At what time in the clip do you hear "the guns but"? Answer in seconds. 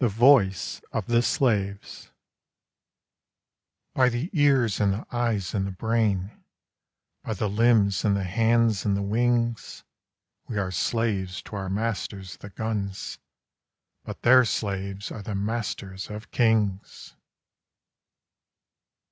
12.38-14.22